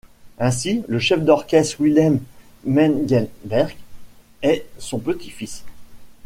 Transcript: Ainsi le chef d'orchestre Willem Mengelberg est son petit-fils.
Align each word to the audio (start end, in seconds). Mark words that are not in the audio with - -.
Ainsi 0.39 0.81
le 0.87 0.97
chef 0.97 1.21
d'orchestre 1.23 1.79
Willem 1.79 2.19
Mengelberg 2.65 3.75
est 4.41 4.65
son 4.79 4.97
petit-fils. 4.97 5.63